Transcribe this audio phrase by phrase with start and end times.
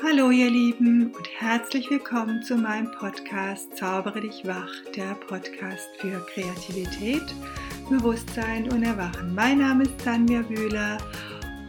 [0.00, 6.24] Hallo ihr Lieben und herzlich willkommen zu meinem Podcast Zaubere dich wach, der Podcast für
[6.32, 7.24] Kreativität,
[7.90, 9.34] Bewusstsein und Erwachen.
[9.34, 10.98] Mein Name ist Tanja Bühler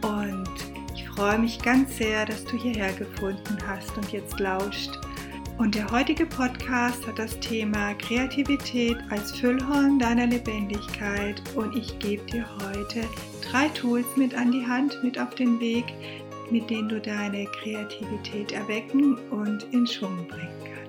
[0.02, 0.48] und
[0.94, 4.92] ich freue mich ganz sehr, dass du hierher gefunden hast und jetzt lauscht.
[5.58, 12.24] Und der heutige Podcast hat das Thema Kreativität als Füllhorn deiner Lebendigkeit und ich gebe
[12.30, 13.02] dir heute
[13.42, 15.84] drei Tools mit an die Hand, mit auf den Weg,
[16.50, 20.80] mit denen du deine Kreativität erwecken und in Schwung bringen kannst.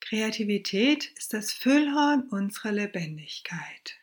[0.00, 3.98] Kreativität ist das Füllhorn unserer Lebendigkeit.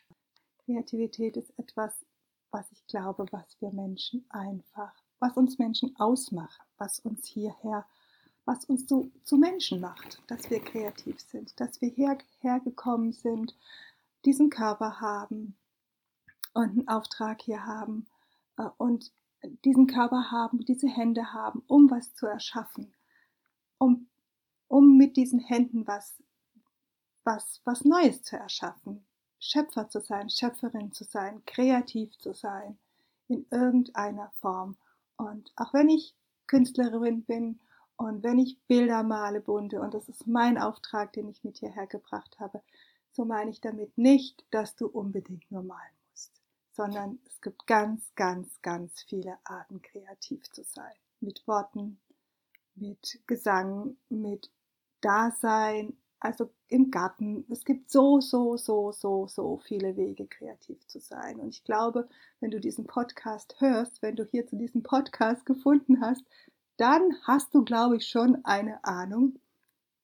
[0.66, 1.94] Kreativität ist etwas,
[2.52, 7.86] was ich glaube, was wir Menschen einfach, was uns Menschen ausmacht, was uns hierher
[8.45, 11.90] was uns so zu Menschen macht, dass wir kreativ sind, dass wir
[12.40, 13.55] hergekommen sind,
[14.26, 15.55] diesen Körper haben
[16.53, 18.08] und einen Auftrag hier haben
[18.58, 19.11] äh, und
[19.66, 22.94] diesen Körper haben, diese Hände haben, um was zu erschaffen,
[23.78, 24.08] um,
[24.67, 26.22] um mit diesen Händen was,
[27.23, 29.05] was, was Neues zu erschaffen,
[29.39, 32.78] Schöpfer zu sein, Schöpferin zu sein, kreativ zu sein,
[33.28, 34.78] in irgendeiner Form.
[35.17, 36.14] Und auch wenn ich
[36.45, 37.59] Künstlerin bin
[38.02, 41.85] und wenn ich Bilder male, bunte, und das ist mein Auftrag, den ich mit hierher
[41.88, 42.61] gebracht habe,
[43.11, 48.02] so meine ich damit nicht, dass du unbedingt nur malen musst, sondern es gibt ganz,
[48.16, 50.95] ganz, ganz viele Arten, kreativ zu sein.
[51.19, 51.99] Mit Worten,
[52.75, 54.49] mit Gesang, mit
[55.02, 57.45] Dasein, also im Garten.
[57.49, 61.39] Es gibt so, so, so, so, so viele Wege, kreativ zu sein.
[61.39, 62.08] Und ich glaube,
[62.39, 66.23] wenn du diesen Podcast hörst, wenn du hier zu diesem Podcast gefunden hast,
[66.81, 69.39] dann hast du, glaube ich, schon eine Ahnung,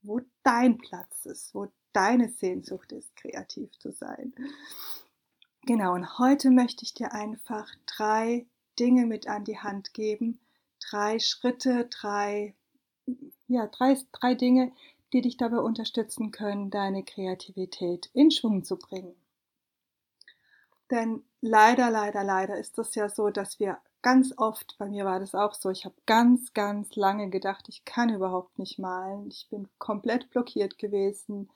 [0.03, 4.31] wo dein Platz ist, wo deine Sehnsucht ist, kreativ zu sein.
[5.63, 8.45] Genau, und heute möchte ich dir einfach drei
[8.79, 10.39] Dinge mit an die Hand geben,
[10.79, 12.53] drei Schritte, drei,
[13.47, 14.71] ja, drei, drei Dinge,
[15.13, 19.15] die dich dabei unterstützen können, deine Kreativität in Schwung zu bringen.
[20.91, 25.19] Denn leider, leider, leider ist es ja so, dass wir ganz oft, bei mir war
[25.19, 29.27] das auch so, ich habe ganz, ganz lange gedacht, ich kann überhaupt nicht malen.
[29.29, 31.49] Ich bin komplett blockiert gewesen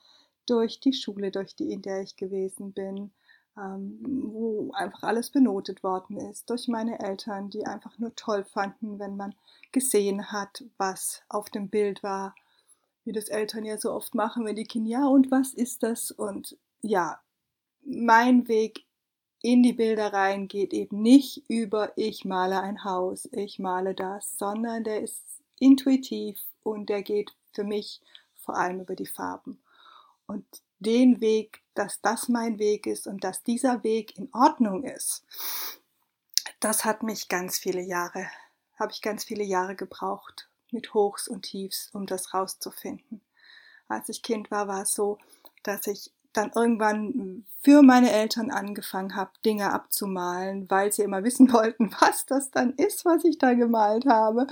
[0.46, 3.12] durch die Schule, durch die, in der ich gewesen bin,
[3.56, 8.98] ähm, wo einfach alles benotet worden ist, durch meine Eltern, die einfach nur toll fanden,
[8.98, 9.34] wenn man
[9.72, 12.34] gesehen hat, was auf dem Bild war,
[13.04, 16.10] wie das Eltern ja so oft machen, wenn die Kinder, ja, und was ist das?
[16.10, 17.20] Und ja,
[17.84, 18.84] mein Weg
[19.42, 24.38] in die Bilder rein geht eben nicht über ich male ein Haus, ich male das,
[24.38, 25.22] sondern der ist
[25.58, 28.00] intuitiv und der geht für mich
[28.36, 29.60] vor allem über die Farben.
[30.26, 30.44] Und
[30.78, 35.24] den Weg, dass das mein Weg ist und dass dieser Weg in Ordnung ist,
[36.60, 38.28] das hat mich ganz viele Jahre,
[38.78, 43.20] habe ich ganz viele Jahre gebraucht, mit Hochs und Tiefs, um das rauszufinden.
[43.88, 45.18] Als ich Kind war, war es so,
[45.62, 51.52] dass ich dann irgendwann für meine Eltern angefangen habe, Dinge abzumalen, weil sie immer wissen
[51.52, 54.46] wollten, was das dann ist, was ich da gemalt habe.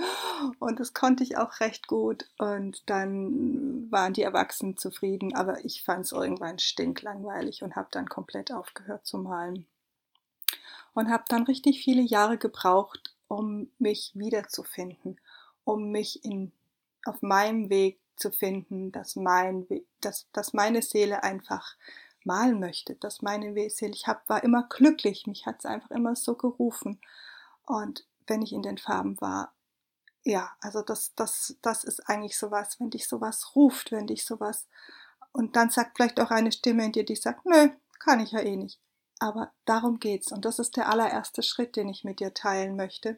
[0.59, 2.25] Und das konnte ich auch recht gut.
[2.37, 8.07] Und dann waren die Erwachsenen zufrieden, aber ich fand es irgendwann stinklangweilig und habe dann
[8.07, 9.65] komplett aufgehört zu malen.
[10.93, 15.19] Und habe dann richtig viele Jahre gebraucht, um mich wiederzufinden,
[15.63, 16.51] um mich in,
[17.05, 19.67] auf meinem Weg zu finden, dass, mein,
[19.99, 21.75] dass, dass meine Seele einfach
[22.23, 26.15] malen möchte, dass meine Seele, ich hab, war immer glücklich, mich hat es einfach immer
[26.15, 27.01] so gerufen.
[27.65, 29.53] Und wenn ich in den Farben war,
[30.23, 34.67] ja, also das, das, das ist eigentlich sowas, wenn dich sowas ruft, wenn dich sowas,
[35.33, 38.41] und dann sagt vielleicht auch eine Stimme in dir, die sagt, nö, kann ich ja
[38.41, 38.79] eh nicht.
[39.19, 40.31] Aber darum geht's.
[40.31, 43.17] Und das ist der allererste Schritt, den ich mit dir teilen möchte,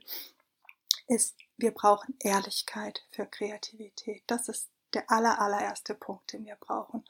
[1.08, 4.24] ist, wir brauchen Ehrlichkeit für Kreativität.
[4.28, 7.04] Das ist der aller, allererste Punkt, den wir brauchen.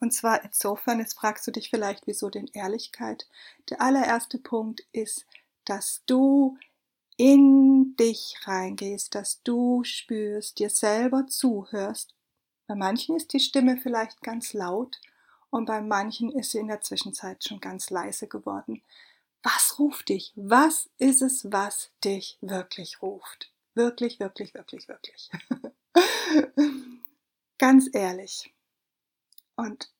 [0.00, 3.28] Und zwar insofern, jetzt fragst du dich vielleicht, wieso denn Ehrlichkeit?
[3.70, 5.26] Der allererste Punkt ist,
[5.64, 6.58] dass du
[7.16, 12.14] in dich reingehst, dass du spürst, dir selber zuhörst.
[12.66, 15.00] Bei manchen ist die Stimme vielleicht ganz laut
[15.50, 18.82] und bei manchen ist sie in der Zwischenzeit schon ganz leise geworden.
[19.42, 20.32] Was ruft dich?
[20.34, 23.52] Was ist es, was dich wirklich ruft?
[23.74, 25.30] Wirklich, wirklich, wirklich, wirklich.
[27.62, 28.52] Ganz ehrlich.
[29.54, 29.92] Und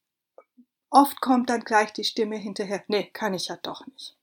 [0.90, 4.16] oft kommt dann gleich die Stimme hinterher, nee, kann ich ja doch nicht.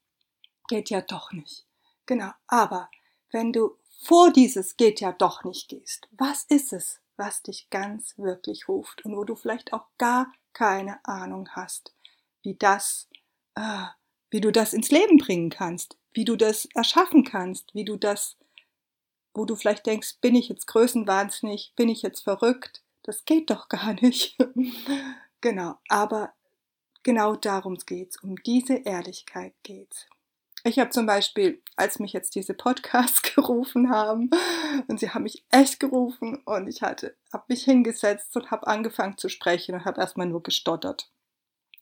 [0.68, 1.66] Geht ja doch nicht.
[2.06, 2.32] Genau.
[2.48, 2.90] Aber
[3.32, 8.18] wenn du vor dieses geht ja doch nicht gehst, was ist es, was dich ganz
[8.18, 11.96] wirklich ruft und wo du vielleicht auch gar keine Ahnung hast,
[12.44, 13.08] wie das,
[13.56, 13.86] äh,
[14.32, 18.36] wie du das ins Leben bringen kannst, wie du das erschaffen kannst, wie du das,
[19.34, 23.70] wo du vielleicht denkst, bin ich jetzt größenwahnsinnig, bin ich jetzt verrückt, das geht doch
[23.70, 24.38] gar nicht.
[25.42, 26.34] genau, aber
[27.04, 30.08] genau darum geht's, um diese Ehrlichkeit geht's.
[30.66, 34.30] Ich habe zum Beispiel, als mich jetzt diese Podcasts gerufen haben,
[34.88, 39.18] und sie haben mich echt gerufen und ich hatte, habe mich hingesetzt und habe angefangen
[39.18, 41.10] zu sprechen und habe erstmal nur gestottert.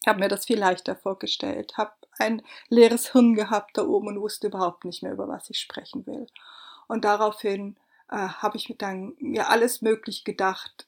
[0.06, 4.48] Habe mir das viel leichter vorgestellt, habe ein leeres Hirn gehabt da oben und wusste
[4.48, 6.28] überhaupt nicht mehr, über was ich sprechen will.
[6.88, 7.78] Und daraufhin
[8.10, 10.87] äh, habe ich mir dann mir alles möglich gedacht,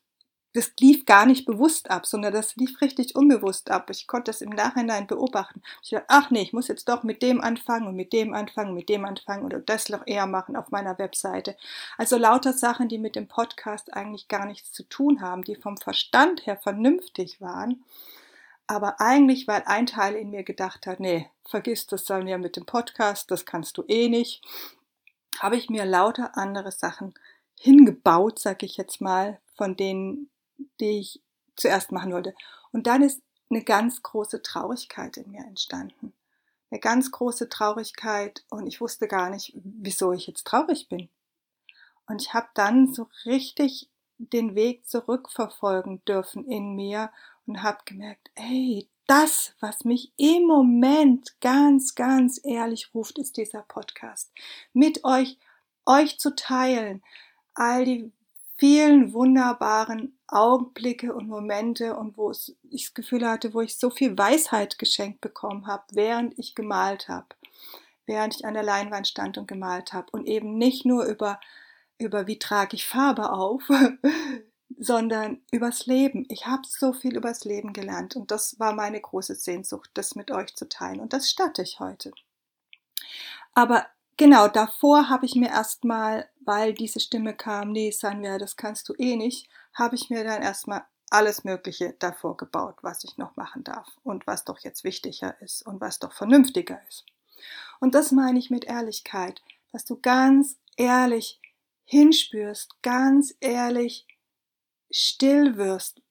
[0.53, 3.89] das lief gar nicht bewusst ab, sondern das lief richtig unbewusst ab.
[3.91, 5.61] Ich konnte das im Nachhinein beobachten.
[5.83, 8.73] Ich dachte, ach nee, ich muss jetzt doch mit dem anfangen und mit dem anfangen,
[8.73, 11.55] mit dem anfangen oder das noch eher machen auf meiner Webseite.
[11.97, 15.77] Also lauter Sachen, die mit dem Podcast eigentlich gar nichts zu tun haben, die vom
[15.77, 17.83] Verstand her vernünftig waren.
[18.65, 22.55] Aber eigentlich, weil ein Teil in mir gedacht hat, nee, vergiss das dann ja mit
[22.55, 24.43] dem Podcast, das kannst du eh nicht,
[25.39, 27.13] habe ich mir lauter andere Sachen
[27.59, 30.29] hingebaut, sag ich jetzt mal, von denen
[30.79, 31.21] die ich
[31.55, 32.33] zuerst machen wollte.
[32.71, 36.13] Und dann ist eine ganz große Traurigkeit in mir entstanden.
[36.71, 41.09] Eine ganz große Traurigkeit und ich wusste gar nicht, wieso ich jetzt traurig bin.
[42.07, 47.11] Und ich habe dann so richtig den Weg zurückverfolgen dürfen in mir
[47.45, 53.63] und habe gemerkt, hey, das, was mich im Moment ganz, ganz ehrlich ruft, ist dieser
[53.63, 54.31] Podcast.
[54.73, 55.39] Mit euch,
[55.85, 57.01] euch zu teilen,
[57.55, 58.11] all die
[58.57, 64.17] vielen wunderbaren Augenblicke und Momente und wo ich das Gefühl hatte, wo ich so viel
[64.17, 67.27] Weisheit geschenkt bekommen habe, während ich gemalt habe,
[68.05, 71.39] während ich an der Leinwand stand und gemalt habe und eben nicht nur über
[71.99, 73.69] über wie trage ich Farbe auf,
[74.79, 76.25] sondern übers Leben.
[76.29, 80.31] Ich habe so viel übers Leben gelernt und das war meine große Sehnsucht, das mit
[80.31, 82.11] euch zu teilen und das statte ich heute.
[83.53, 83.85] Aber
[84.17, 88.93] genau, davor habe ich mir erstmal, weil diese Stimme kam, nee, Sanja, das kannst du
[88.97, 93.63] eh nicht, habe ich mir dann erstmal alles Mögliche davor gebaut, was ich noch machen
[93.63, 97.05] darf und was doch jetzt wichtiger ist und was doch vernünftiger ist.
[97.79, 101.39] Und das meine ich mit Ehrlichkeit, dass du ganz ehrlich
[101.85, 104.05] hinspürst, ganz ehrlich
[104.91, 106.01] still wirst,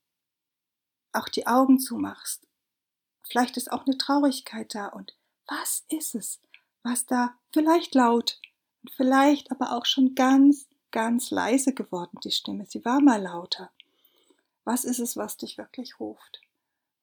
[1.12, 2.46] auch die Augen zumachst.
[3.22, 5.16] Vielleicht ist auch eine Traurigkeit da und
[5.46, 6.40] was ist es?
[6.82, 8.40] was da vielleicht laut
[8.82, 12.66] und vielleicht aber auch schon ganz, ganz leise geworden, die Stimme.
[12.66, 13.70] Sie war mal lauter.
[14.64, 16.40] Was ist es, was dich wirklich ruft?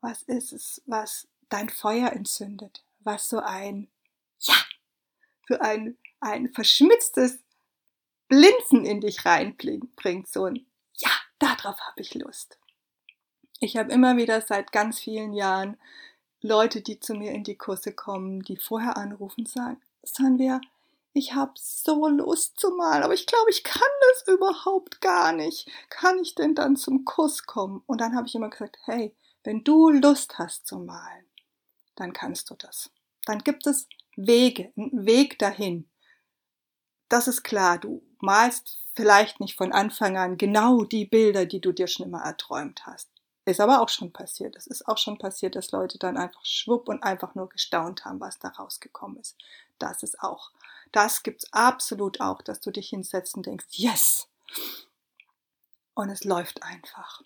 [0.01, 2.83] Was ist es, was dein Feuer entzündet?
[2.99, 3.89] Was so ein
[4.39, 4.55] Ja,
[5.47, 7.39] so ein, ein verschmitztes
[8.27, 10.65] Blinzen in dich reinbringt, so ein
[10.97, 12.59] Ja, darauf habe ich Lust.
[13.59, 15.77] Ich habe immer wieder seit ganz vielen Jahren
[16.41, 20.61] Leute, die zu mir in die Kurse kommen, die vorher anrufen und sagen, Sanvia,
[21.15, 25.65] ich habe so Lust zu malen, aber ich glaube, ich kann das überhaupt gar nicht.
[25.89, 27.81] Kann ich denn dann zum Kurs kommen?
[27.85, 29.15] Und dann habe ich immer gesagt, hey,
[29.45, 31.25] wenn du Lust hast zu malen,
[31.95, 32.91] dann kannst du das.
[33.25, 35.89] Dann gibt es Wege, einen Weg dahin.
[37.07, 41.71] Das ist klar, du malst vielleicht nicht von Anfang an genau die Bilder, die du
[41.71, 43.09] dir schon immer erträumt hast.
[43.45, 44.57] Ist aber auch schon passiert.
[44.57, 48.19] Es ist auch schon passiert, dass Leute dann einfach schwupp und einfach nur gestaunt haben,
[48.19, 49.37] was da rausgekommen ist.
[49.79, 50.51] Das ist auch.
[50.91, 54.27] Das gibt's absolut auch, dass du dich hinsetzt und denkst, yes!
[55.93, 57.21] Und es läuft einfach.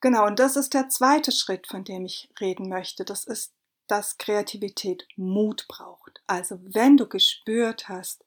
[0.00, 3.04] Genau, und das ist der zweite Schritt, von dem ich reden möchte.
[3.04, 3.52] Das ist,
[3.86, 6.22] dass Kreativität Mut braucht.
[6.26, 8.24] Also wenn du gespürt hast,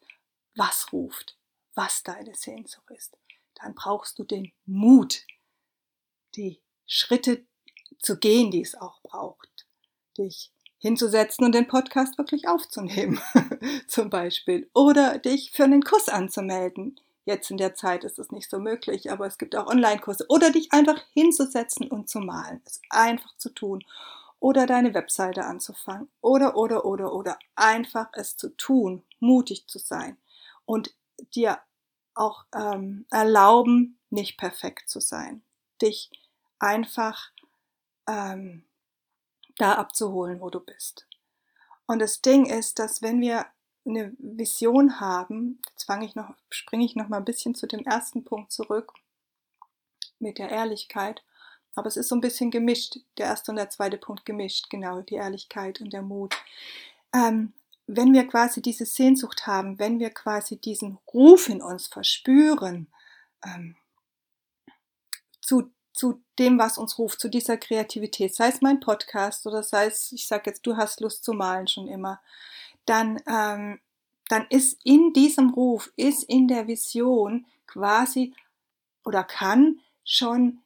[0.56, 1.38] was ruft,
[1.74, 3.18] was deine Sehnsucht ist,
[3.56, 5.26] dann brauchst du den Mut,
[6.36, 7.46] die Schritte
[8.00, 9.66] zu gehen, die es auch braucht.
[10.18, 10.52] Dich
[10.86, 13.20] hinzusetzen und den Podcast wirklich aufzunehmen,
[13.88, 14.70] zum Beispiel.
[14.76, 17.00] Oder dich für einen Kurs anzumelden.
[17.26, 20.28] Jetzt in der Zeit ist es nicht so möglich, aber es gibt auch Online-Kurse.
[20.30, 22.62] Oder dich einfach hinzusetzen und zu malen.
[22.68, 23.84] Es einfach zu tun.
[24.40, 26.08] Oder deine Webseite anzufangen.
[26.22, 27.40] Oder, oder, oder, oder.
[27.56, 29.02] Einfach es zu tun.
[29.20, 30.18] Mutig zu sein.
[30.66, 30.94] Und
[31.34, 31.58] dir
[32.14, 35.42] auch ähm, erlauben, nicht perfekt zu sein.
[35.82, 36.12] Dich
[36.60, 37.32] einfach
[38.08, 38.66] ähm,
[39.58, 41.08] da abzuholen, wo du bist.
[41.86, 43.46] Und das Ding ist, dass wenn wir
[43.86, 47.86] eine Vision haben, jetzt fange ich noch, springe ich noch mal ein bisschen zu dem
[47.86, 48.92] ersten Punkt zurück
[50.20, 51.24] mit der Ehrlichkeit.
[51.76, 55.02] Aber es ist so ein bisschen gemischt, der erste und der zweite Punkt gemischt, genau,
[55.02, 56.36] die Ehrlichkeit und der Mut.
[57.14, 57.54] Ähm,
[57.88, 62.88] wenn wir quasi diese Sehnsucht haben, wenn wir quasi diesen Ruf in uns verspüren,
[63.44, 63.76] ähm,
[65.42, 69.86] zu zu dem, was uns ruft, zu dieser Kreativität, sei es mein Podcast oder sei
[69.86, 72.22] es, ich sage jetzt, du hast Lust zu malen schon immer,
[72.86, 73.80] dann, ähm,
[74.28, 78.34] dann ist in diesem Ruf, ist in der Vision quasi
[79.06, 80.60] oder kann schon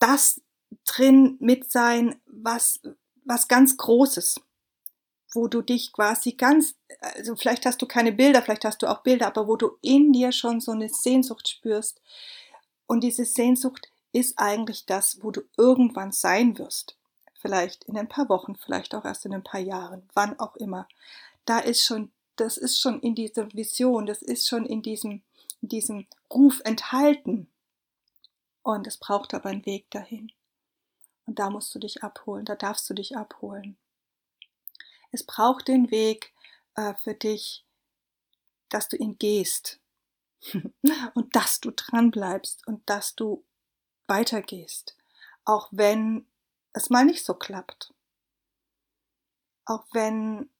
[0.00, 0.40] das
[0.84, 2.80] drin mit sein, was,
[3.24, 4.40] was ganz Großes,
[5.32, 9.02] wo du dich quasi ganz, also vielleicht hast du keine Bilder, vielleicht hast du auch
[9.04, 12.00] Bilder, aber wo du in dir schon so eine Sehnsucht spürst.
[12.86, 16.96] Und diese Sehnsucht ist eigentlich das, wo du irgendwann sein wirst.
[17.34, 20.88] Vielleicht in ein paar Wochen, vielleicht auch erst in ein paar Jahren, wann auch immer.
[21.44, 25.22] Da ist schon, das ist schon in dieser Vision, das ist schon in diesem,
[25.60, 27.50] in diesem Ruf enthalten.
[28.62, 30.32] Und es braucht aber einen Weg dahin.
[31.26, 33.76] Und da musst du dich abholen, da darfst du dich abholen.
[35.10, 36.32] Es braucht den Weg
[36.76, 37.64] äh, für dich,
[38.68, 39.80] dass du ihn gehst
[41.14, 43.44] und dass du dran bleibst und dass du
[44.06, 44.96] weitergehst,
[45.44, 46.26] auch wenn
[46.72, 47.92] es mal nicht so klappt.
[49.66, 50.50] Auch wenn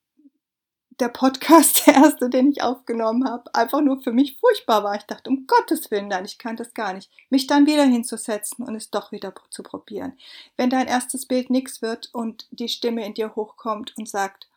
[1.01, 4.95] der Podcast, der erste, den ich aufgenommen habe, einfach nur für mich furchtbar war.
[4.95, 7.11] Ich dachte, um Gottes Willen, nein, ich kann das gar nicht.
[7.31, 10.17] Mich dann wieder hinzusetzen und es doch wieder zu probieren.
[10.57, 14.49] Wenn dein erstes Bild nichts wird und die Stimme in dir hochkommt und sagt,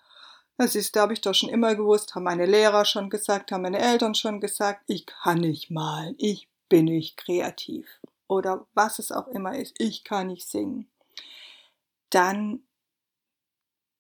[0.58, 3.62] das ist, da habe ich doch schon immer gewusst, haben meine Lehrer schon gesagt, haben
[3.62, 7.86] meine Eltern schon gesagt, ich kann nicht malen, ich bin nicht kreativ
[8.28, 10.90] oder was es auch immer ist, ich kann nicht singen,
[12.10, 12.64] dann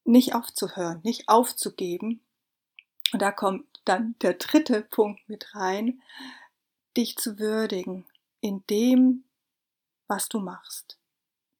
[0.04, 2.22] nicht aufzuhören, nicht aufzugeben,
[3.14, 6.02] und da kommt dann der dritte Punkt mit rein,
[6.96, 8.06] dich zu würdigen
[8.42, 9.24] in dem,
[10.08, 10.98] was du machst.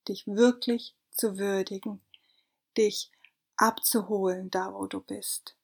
[0.08, 2.02] Dich wirklich zu würdigen,
[2.78, 3.12] dich
[3.56, 5.56] abzuholen, da wo du bist.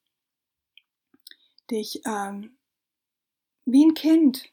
[1.70, 2.58] Dich ähm,
[3.66, 4.46] wie ein Kind,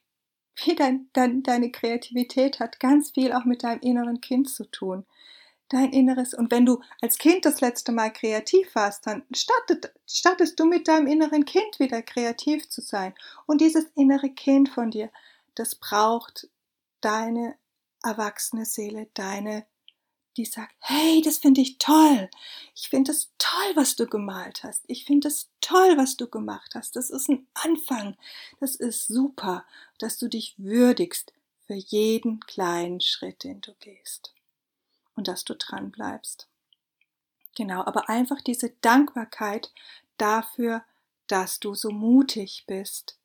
[0.66, 5.04] wie dein, dein, deine Kreativität hat ganz viel auch mit deinem inneren Kind zu tun
[5.70, 6.34] dein Inneres.
[6.34, 10.86] Und wenn du als Kind das letzte Mal kreativ warst, dann startet, startest du mit
[10.86, 13.14] deinem inneren Kind wieder kreativ zu sein.
[13.46, 15.10] Und dieses innere Kind von dir,
[15.54, 16.48] das braucht
[17.00, 17.56] deine
[18.02, 19.64] erwachsene Seele, deine,
[20.36, 22.30] die sagt, hey, das finde ich toll.
[22.74, 24.84] Ich finde es toll, was du gemalt hast.
[24.86, 26.96] Ich finde es toll, was du gemacht hast.
[26.96, 28.16] Das ist ein Anfang.
[28.60, 29.64] Das ist super,
[29.98, 31.32] dass du dich würdigst
[31.66, 34.34] für jeden kleinen Schritt, den du gehst
[35.14, 36.48] und dass du dran bleibst.
[37.56, 39.72] Genau, aber einfach diese Dankbarkeit
[40.16, 40.84] dafür,
[41.26, 43.18] dass du so mutig bist,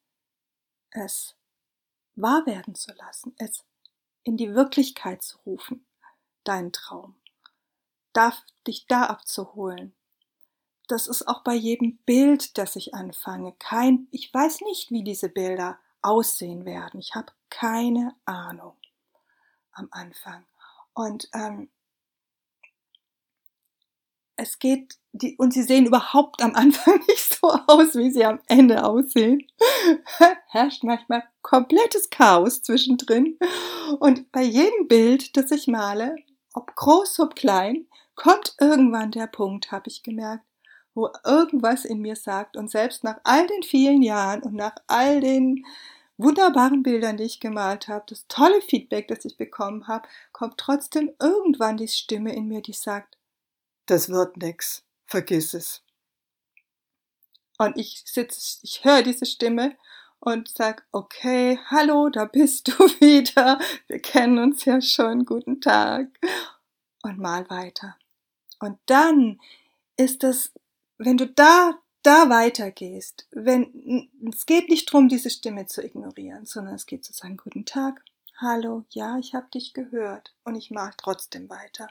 [0.92, 1.36] es
[2.16, 3.64] wahr werden zu lassen, es
[4.24, 5.86] in die Wirklichkeit zu rufen,
[6.48, 7.16] deinen Traum,
[8.14, 9.94] darf dich da abzuholen.
[10.88, 13.54] Das ist auch bei jedem Bild, das ich anfange.
[13.60, 17.00] Kein, ich weiß nicht, wie diese Bilder aussehen werden.
[17.00, 18.76] Ich habe keine Ahnung
[19.72, 20.46] am Anfang.
[20.94, 21.70] Und ähm,
[24.38, 28.40] es geht, die, und sie sehen überhaupt am Anfang nicht so aus, wie sie am
[28.48, 29.46] Ende aussehen.
[30.48, 33.38] Herrscht manchmal komplettes Chaos zwischendrin.
[34.00, 36.16] Und bei jedem Bild, das ich male,
[36.56, 40.46] ob groß, ob klein, kommt irgendwann der Punkt, habe ich gemerkt,
[40.94, 45.20] wo irgendwas in mir sagt und selbst nach all den vielen Jahren und nach all
[45.20, 45.66] den
[46.18, 51.12] wunderbaren Bildern, die ich gemalt habe, das tolle Feedback, das ich bekommen habe, kommt trotzdem
[51.20, 53.18] irgendwann die Stimme in mir, die sagt,
[53.86, 55.84] das wird nix, vergiss es.
[57.58, 59.76] Und ich sitze, ich höre diese Stimme
[60.20, 63.60] und sag, okay, hallo, da bist du wieder.
[63.88, 66.08] Wir kennen uns ja schon, guten Tag.
[67.04, 67.96] Und mal weiter.
[68.60, 69.40] Und dann
[69.98, 70.52] ist es,
[70.98, 76.76] wenn du da, da weitergehst, wenn, es geht nicht darum, diese Stimme zu ignorieren, sondern
[76.76, 78.04] es geht zu sagen, guten Tag,
[78.38, 81.88] hallo, ja, ich habe dich gehört und ich mache trotzdem weiter.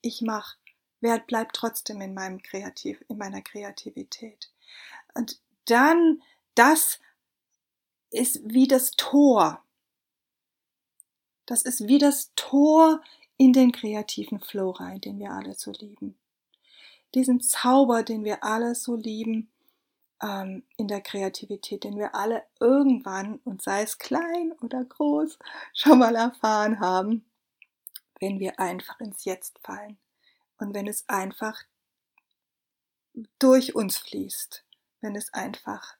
[0.00, 0.56] Ich mache
[1.00, 4.50] Wer bleibt trotzdem in meinem Kreativ, in meiner Kreativität.
[5.14, 6.22] Und dann,
[6.54, 6.98] das
[8.10, 9.62] ist wie das Tor.
[11.46, 13.00] Das ist wie das Tor
[13.36, 16.18] in den kreativen Flow rein, den wir alle so lieben.
[17.14, 19.50] Diesen Zauber, den wir alle so lieben
[20.22, 25.38] ähm, in der Kreativität, den wir alle irgendwann, und sei es klein oder groß,
[25.72, 27.24] schon mal erfahren haben,
[28.20, 29.98] wenn wir einfach ins Jetzt fallen
[30.58, 31.62] und wenn es einfach
[33.38, 34.64] durch uns fließt,
[35.00, 35.96] wenn es einfach,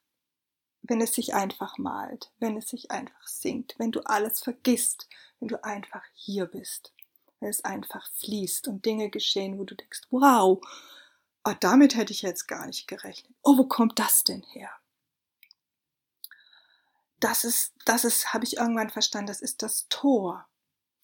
[0.88, 5.49] wenn es sich einfach malt, wenn es sich einfach singt, wenn du alles vergisst, wenn
[5.49, 6.92] du einfach hier bist,
[7.40, 10.59] wenn es einfach fließt und Dinge geschehen, wo du denkst, wow,
[11.45, 13.35] oh, damit hätte ich jetzt gar nicht gerechnet.
[13.42, 14.71] Oh, wo kommt das denn her?
[17.21, 20.47] Das ist, das ist, habe ich irgendwann verstanden, das ist das Tor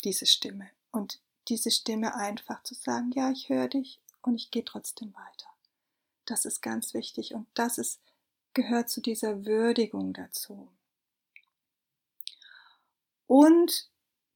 [0.04, 0.70] diese Stimme.
[0.90, 5.48] Und diese Stimme einfach zu sagen, ja, ich höre dich und ich gehe trotzdem weiter.
[6.24, 8.00] Das ist ganz wichtig und das ist,
[8.54, 10.70] gehört zu dieser Würdigung dazu.
[13.26, 13.90] Und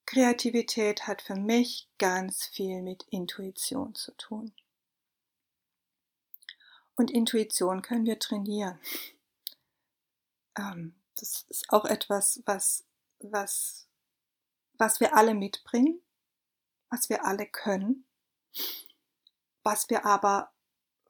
[0.06, 4.52] Kreativität hat für mich ganz viel mit Intuition zu tun.
[6.96, 8.80] Und Intuition können wir trainieren.
[10.56, 12.84] Ähm, das ist auch etwas, was,
[13.20, 13.86] was,
[14.72, 16.00] was wir alle mitbringen,
[16.88, 18.06] was wir alle können,
[19.62, 20.52] was wir aber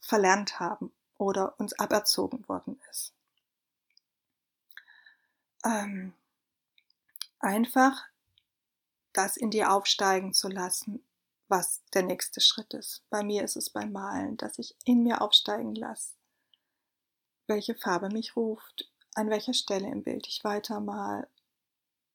[0.00, 3.12] verlernt haben oder uns aberzogen worden ist.
[5.64, 6.14] Ähm,
[7.40, 8.06] einfach
[9.12, 11.04] das in dir aufsteigen zu lassen,
[11.48, 13.02] was der nächste Schritt ist.
[13.10, 16.14] Bei mir ist es beim Malen, dass ich in mir aufsteigen lasse,
[17.46, 21.26] welche Farbe mich ruft, an welcher Stelle im Bild ich weitermal,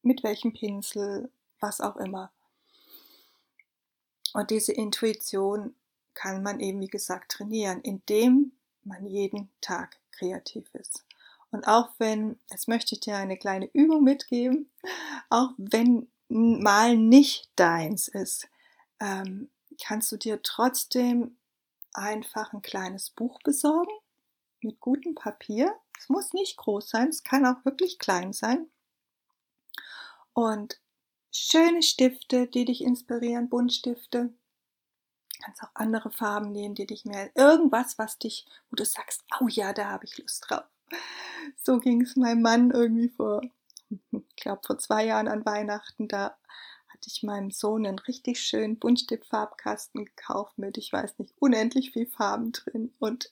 [0.01, 1.29] mit welchem Pinsel,
[1.59, 2.31] was auch immer.
[4.33, 5.75] Und diese Intuition
[6.13, 8.53] kann man eben, wie gesagt, trainieren, indem
[8.85, 11.03] man jeden Tag kreativ ist.
[11.51, 14.71] Und auch wenn, jetzt möchte ich dir eine kleine Übung mitgeben,
[15.29, 18.49] auch wenn mal nicht deins ist,
[18.99, 19.49] ähm,
[19.81, 21.37] kannst du dir trotzdem
[21.93, 23.93] einfach ein kleines Buch besorgen
[24.61, 25.75] mit gutem Papier.
[25.99, 28.67] Es muss nicht groß sein, es kann auch wirklich klein sein.
[30.33, 30.79] Und
[31.31, 34.33] schöne Stifte, die dich inspirieren, Buntstifte,
[35.43, 39.47] kannst auch andere Farben nehmen, die dich mehr, irgendwas, was dich, wo du sagst, oh
[39.47, 40.63] ja, da habe ich Lust drauf.
[41.61, 43.41] So ging es meinem Mann irgendwie vor,
[43.89, 46.37] ich glaube vor zwei Jahren an Weihnachten, da
[46.87, 52.07] hatte ich meinem Sohn einen richtig schönen Buntstiftfarbkasten gekauft mit, ich weiß nicht, unendlich viel
[52.07, 53.31] Farben drin und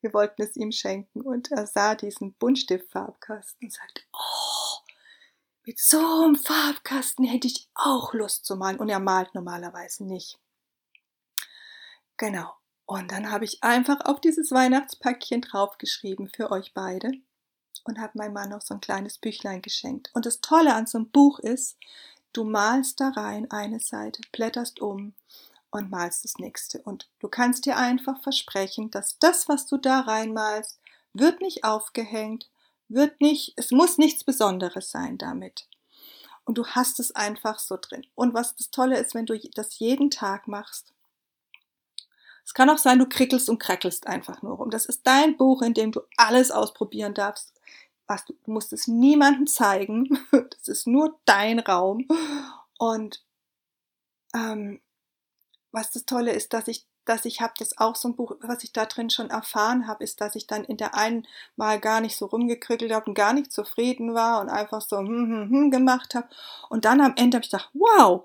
[0.00, 4.82] wir wollten es ihm schenken und er sah diesen Buntstiftfarbkasten und sagte, oh,
[5.64, 10.41] mit so einem Farbkasten hätte ich auch Lust zu malen und er malt normalerweise nicht.
[12.22, 12.54] Genau.
[12.86, 17.10] Und dann habe ich einfach auf dieses Weihnachtspäckchen draufgeschrieben für euch beide
[17.82, 20.08] und habe meinem Mann noch so ein kleines Büchlein geschenkt.
[20.14, 21.76] Und das Tolle an so einem Buch ist,
[22.32, 25.14] du malst da rein eine Seite, blätterst um
[25.72, 26.80] und malst das nächste.
[26.82, 30.78] Und du kannst dir einfach versprechen, dass das, was du da reinmalst,
[31.14, 32.48] wird nicht aufgehängt,
[32.86, 35.66] wird nicht, es muss nichts Besonderes sein damit.
[36.44, 38.06] Und du hast es einfach so drin.
[38.14, 40.92] Und was das Tolle ist, wenn du das jeden Tag machst,
[42.44, 44.70] es kann auch sein, du krickelst und krackelst einfach nur rum.
[44.70, 47.52] Das ist dein Buch, in dem du alles ausprobieren darfst.
[48.06, 50.18] Was du, du musst es niemandem zeigen.
[50.50, 52.06] Das ist nur dein Raum.
[52.78, 53.24] Und
[54.34, 54.80] ähm,
[55.72, 58.62] was das Tolle ist, dass ich, dass ich habe das auch so ein Buch, was
[58.62, 61.26] ich da drin schon erfahren habe, ist, dass ich dann in der einen
[61.56, 65.08] Mal gar nicht so rumgekrickelt habe und gar nicht zufrieden war und einfach so hm,
[65.08, 66.28] hm, hm gemacht habe.
[66.68, 68.24] Und dann am Ende habe ich gedacht, wow,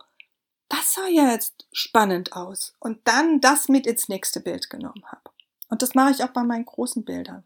[0.70, 2.76] das sah ja jetzt spannend aus.
[2.80, 5.30] Und dann das mit ins nächste Bild genommen habe.
[5.70, 7.46] Und das mache ich auch bei meinen großen Bildern.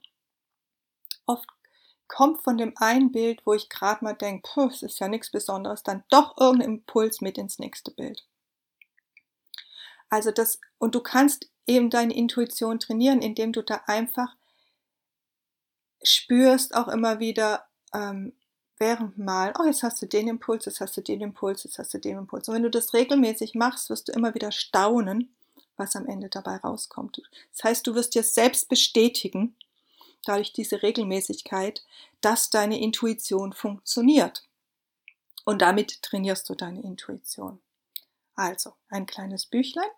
[1.26, 1.48] Oft
[2.08, 5.84] kommt von dem einen Bild, wo ich gerade mal denke, es ist ja nichts Besonderes,
[5.84, 8.26] dann doch irgendein Impuls mit ins nächste Bild.
[10.10, 14.36] Also das, und du kannst eben deine Intuition trainieren, indem du da einfach
[16.04, 18.34] spürst auch immer wieder, ähm,
[18.82, 21.94] während mal, oh, jetzt hast du den Impuls, jetzt hast du den Impuls, jetzt hast
[21.94, 22.50] du den Impuls.
[22.50, 25.34] Und wenn du das regelmäßig machst, wirst du immer wieder staunen,
[25.78, 27.22] was am Ende dabei rauskommt.
[27.54, 29.56] Das heißt, du wirst dir selbst bestätigen,
[30.26, 31.84] dadurch diese Regelmäßigkeit,
[32.22, 34.44] dass deine Intuition funktioniert.
[35.46, 37.62] Und damit trainierst du deine Intuition.
[38.34, 39.90] Also, ein kleines Büchlein,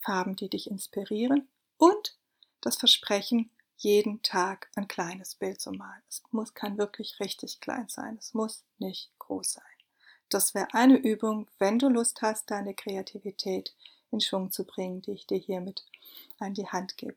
[0.00, 2.16] Farben, die dich inspirieren und
[2.60, 3.50] das Versprechen,
[3.82, 6.02] jeden Tag ein kleines Bild zu malen.
[6.08, 8.16] Es muss, kann wirklich richtig klein sein.
[8.18, 9.64] Es muss nicht groß sein.
[10.28, 13.74] Das wäre eine Übung, wenn du Lust hast, deine Kreativität
[14.10, 15.84] in Schwung zu bringen, die ich dir hiermit
[16.38, 17.16] an die Hand gebe.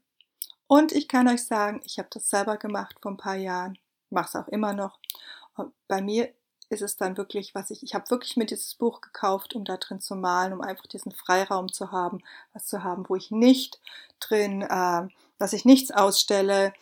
[0.67, 3.77] Und ich kann euch sagen, ich habe das selber gemacht vor ein paar Jahren,
[4.09, 4.99] mache es auch immer noch.
[5.87, 6.33] Bei mir
[6.69, 9.77] ist es dann wirklich, was ich, ich habe wirklich mir dieses Buch gekauft, um da
[9.77, 12.23] drin zu malen, um einfach diesen Freiraum zu haben,
[12.53, 13.79] was zu haben, wo ich nicht
[14.19, 16.73] drin äh, dass ich nichts ausstelle,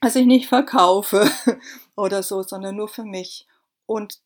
[0.00, 1.30] dass ich nicht verkaufe
[1.96, 3.46] oder so, sondern nur für mich.
[3.86, 4.20] Und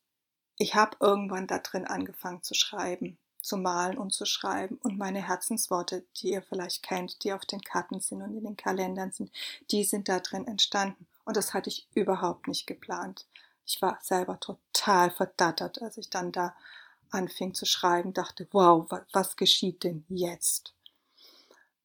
[0.57, 4.79] ich habe irgendwann da drin angefangen zu schreiben, zu malen und zu schreiben.
[4.83, 8.57] Und meine Herzensworte, die ihr vielleicht kennt, die auf den Karten sind und in den
[8.57, 9.31] Kalendern sind,
[9.71, 11.07] die sind da drin entstanden.
[11.25, 13.25] Und das hatte ich überhaupt nicht geplant.
[13.65, 16.55] Ich war selber total verdattert, als ich dann da
[17.09, 20.73] anfing zu schreiben, dachte, wow, was, geschieht denn jetzt?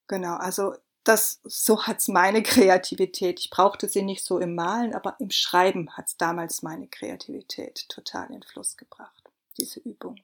[0.08, 0.74] Genau, also
[1.04, 3.40] das, so hat's meine Kreativität.
[3.40, 8.30] Ich brauchte sie nicht so im Malen, aber im Schreiben hat's damals meine Kreativität total
[8.30, 10.20] in Fluss gebracht, diese Übung.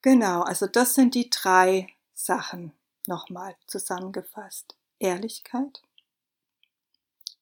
[0.00, 2.72] Genau, also das sind die drei Sachen
[3.06, 4.76] nochmal zusammengefasst.
[4.98, 5.82] Ehrlichkeit.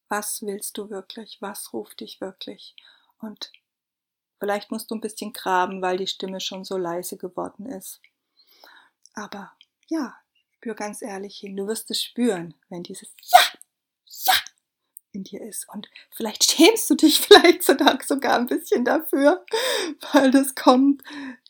[0.08, 1.40] Was willst du wirklich?
[1.40, 2.74] Was ruft dich wirklich?
[3.18, 3.52] Und
[4.38, 8.00] vielleicht musst du ein bisschen graben, weil die Stimme schon so leise geworden ist.
[9.14, 9.52] Aber
[9.88, 10.16] ja,
[10.60, 11.56] spür ganz ehrlich hin.
[11.56, 13.38] Du wirst es spüren, wenn dieses Ja,
[14.24, 14.34] Ja
[15.12, 15.66] in dir ist.
[15.70, 19.44] Und vielleicht schämst du dich vielleicht sogar ein bisschen dafür,
[20.12, 21.02] weil das kommt.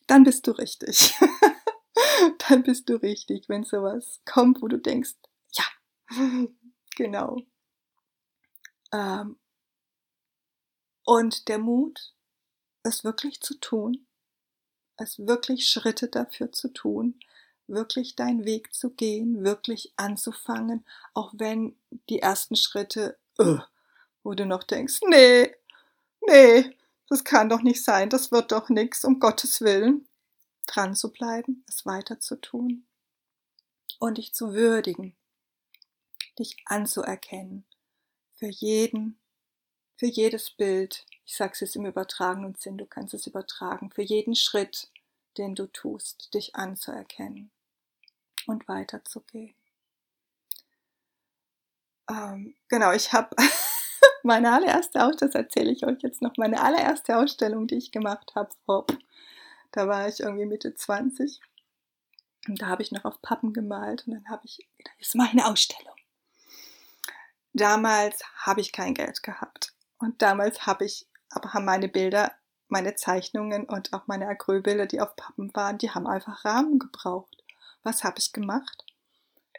[0.07, 1.15] Dann bist du richtig.
[2.49, 5.15] dann bist du richtig, wenn sowas kommt, wo du denkst,
[5.53, 5.65] ja,
[6.97, 7.39] genau.
[8.93, 9.39] Ähm,
[11.05, 12.15] und der Mut,
[12.85, 14.07] es wirklich zu tun,
[14.97, 17.19] es wirklich Schritte dafür zu tun,
[17.71, 21.77] wirklich deinen Weg zu gehen, wirklich anzufangen, auch wenn
[22.09, 23.59] die ersten Schritte, uh,
[24.23, 25.55] wo du noch denkst, nee,
[26.27, 26.77] nee,
[27.09, 30.07] das kann doch nicht sein, das wird doch nichts, um Gottes Willen,
[30.67, 32.85] dran zu bleiben, es weiter zu tun
[33.99, 35.17] und dich zu würdigen,
[36.39, 37.65] dich anzuerkennen
[38.35, 39.19] für jeden,
[39.97, 44.03] für jedes Bild, ich sage es jetzt im übertragenen Sinn, du kannst es übertragen, für
[44.03, 44.91] jeden Schritt,
[45.37, 47.51] den du tust, dich anzuerkennen
[48.51, 49.55] und weiterzugehen.
[52.09, 53.35] Ähm, genau, ich habe
[54.23, 58.33] meine allererste Ausstellung, das erzähle ich euch jetzt noch, meine allererste Ausstellung, die ich gemacht
[58.35, 58.51] habe,
[59.73, 61.41] da war ich irgendwie Mitte 20
[62.49, 65.47] und da habe ich noch auf Pappen gemalt und dann habe ich das ist meine
[65.47, 65.95] Ausstellung.
[67.53, 72.33] Damals habe ich kein Geld gehabt und damals habe ich, aber haben meine Bilder,
[72.69, 77.40] meine Zeichnungen und auch meine Acrylbilder, die auf Pappen waren, die haben einfach Rahmen gebraucht.
[77.83, 78.85] Was habe ich gemacht?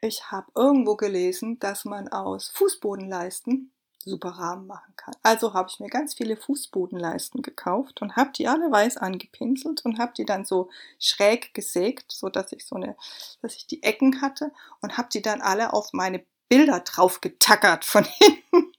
[0.02, 3.72] Ich habe irgendwo gelesen, dass man aus Fußbodenleisten
[4.04, 5.14] super Rahmen machen kann.
[5.24, 10.00] Also habe ich mir ganz viele Fußbodenleisten gekauft und habe die alle weiß angepinselt und
[10.00, 12.96] habe die dann so schräg gesägt, so dass ich so eine,
[13.42, 17.86] dass ich die Ecken hatte und habe die dann alle auf meine Bilder drauf getackert
[17.86, 18.74] von hinten.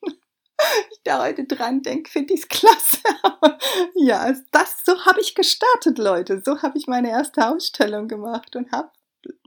[0.90, 2.98] ich da heute dran denke, finde ich es klasse.
[3.94, 6.42] ja, das so habe ich gestartet, Leute.
[6.44, 8.90] So habe ich meine erste Ausstellung gemacht und habe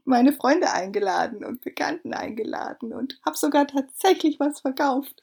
[0.05, 5.19] meine Freunde eingeladen und Bekannten eingeladen und habe sogar tatsächlich was verkauft.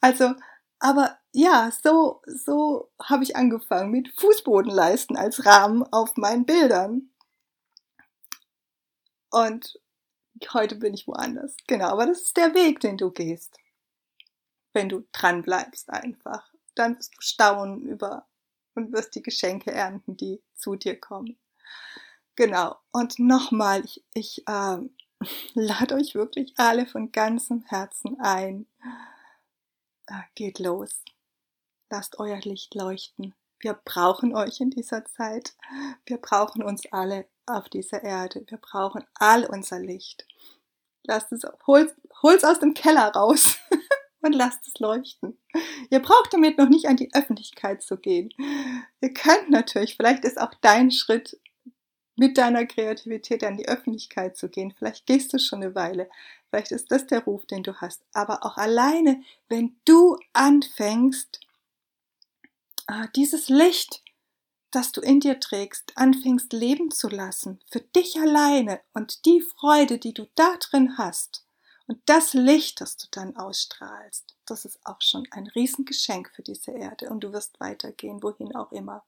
[0.00, 0.34] Also,
[0.78, 7.10] aber ja, so, so habe ich angefangen mit Fußbodenleisten als Rahmen auf meinen Bildern.
[9.30, 9.80] Und
[10.52, 11.56] heute bin ich woanders.
[11.66, 13.56] Genau, aber das ist der Weg, den du gehst.
[14.72, 16.52] Wenn du dran bleibst einfach.
[16.74, 18.26] Dann wirst du staunen über
[18.74, 21.38] und wirst die Geschenke ernten, die zu dir kommen.
[22.36, 22.76] Genau.
[22.92, 24.78] Und nochmal, ich, ich äh,
[25.54, 28.66] lade euch wirklich alle von ganzem Herzen ein.
[30.06, 31.02] Äh, geht los.
[31.90, 33.34] Lasst euer Licht leuchten.
[33.60, 35.54] Wir brauchen euch in dieser Zeit.
[36.06, 38.44] Wir brauchen uns alle auf dieser Erde.
[38.48, 40.26] Wir brauchen all unser Licht.
[41.04, 43.56] Lasst es, holt, holt's aus dem Keller raus
[44.20, 45.38] und lasst es leuchten.
[45.90, 48.30] Ihr braucht damit noch nicht an die Öffentlichkeit zu gehen.
[49.00, 51.38] Ihr könnt natürlich, vielleicht ist auch dein Schritt
[52.16, 54.74] mit deiner Kreativität an die Öffentlichkeit zu gehen.
[54.76, 56.08] Vielleicht gehst du schon eine Weile.
[56.48, 58.02] Vielleicht ist das der Ruf, den du hast.
[58.12, 61.40] Aber auch alleine, wenn du anfängst,
[62.86, 64.02] ah, dieses Licht,
[64.70, 69.98] das du in dir trägst, anfängst leben zu lassen, für dich alleine und die Freude,
[69.98, 71.44] die du da drin hast
[71.86, 76.72] und das Licht, das du dann ausstrahlst, das ist auch schon ein Riesengeschenk für diese
[76.72, 79.04] Erde und du wirst weitergehen, wohin auch immer.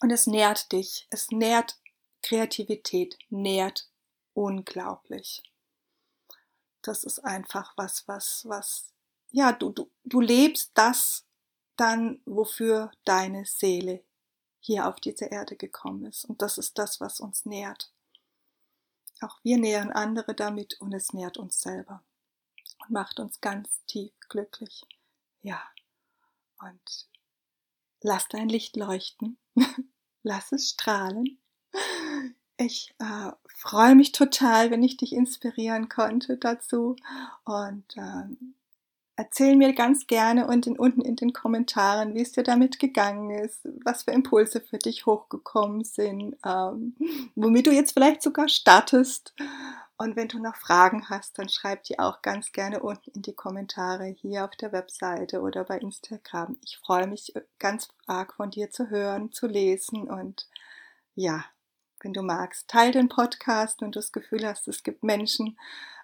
[0.00, 1.78] Und es nährt dich, es nährt
[2.22, 3.90] Kreativität, nährt
[4.34, 5.42] unglaublich.
[6.82, 8.92] Das ist einfach was, was, was,
[9.30, 11.26] ja, du, du, du lebst das
[11.76, 14.02] dann, wofür deine Seele
[14.60, 16.24] hier auf diese Erde gekommen ist.
[16.24, 17.92] Und das ist das, was uns nährt.
[19.20, 22.02] Auch wir nähren andere damit und es nährt uns selber
[22.80, 24.86] und macht uns ganz tief glücklich.
[25.42, 25.62] Ja,
[26.58, 27.08] und
[28.02, 29.38] lass dein Licht leuchten
[30.22, 31.38] lass es strahlen.
[32.56, 36.96] Ich äh, freue mich total, wenn ich dich inspirieren konnte dazu
[37.44, 38.54] und ähm,
[39.16, 43.60] erzähl mir ganz gerne unten, unten in den Kommentaren, wie es dir damit gegangen ist,
[43.84, 46.96] was für Impulse für dich hochgekommen sind, ähm,
[47.34, 49.34] womit du jetzt vielleicht sogar startest
[50.00, 53.34] und wenn du noch Fragen hast, dann schreib die auch ganz gerne unten in die
[53.34, 56.56] Kommentare hier auf der Webseite oder bei Instagram.
[56.64, 60.48] Ich freue mich äh, ganz arg von dir zu hören, zu lesen und
[61.14, 61.44] ja,
[62.02, 65.58] wenn du magst, teil den Podcast und du das Gefühl hast, es gibt Menschen,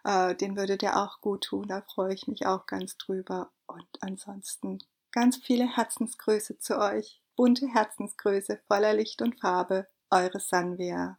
[0.05, 1.67] äh, denen würde der auch gut tun.
[1.67, 3.51] Da freue ich mich auch ganz drüber.
[3.67, 4.79] Und ansonsten
[5.11, 7.23] ganz viele Herzensgrüße zu euch.
[7.35, 9.89] Bunte Herzensgrüße voller Licht und Farbe.
[10.11, 11.17] eure Sanvia.